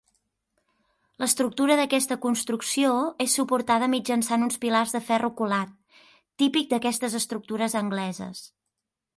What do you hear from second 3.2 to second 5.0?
és suportada mitjançant uns pilars